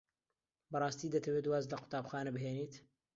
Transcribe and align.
بەڕاستی 0.71 1.13
دەتەوێت 1.15 1.45
واز 1.47 1.65
لە 1.71 1.75
قوتابخانە 1.81 2.31
بهێنیت؟ 2.35 2.73